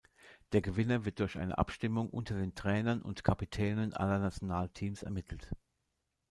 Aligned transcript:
Der 0.51 0.63
Gewinner 0.63 1.05
wird 1.05 1.19
durch 1.19 1.37
eine 1.37 1.59
Abstimmung 1.59 2.09
unter 2.09 2.33
den 2.35 2.55
Trainern 2.55 3.03
und 3.03 3.23
Kapitänen 3.23 3.93
aller 3.93 4.17
Nationalteams 4.17 5.03
ermittelt. 5.03 5.51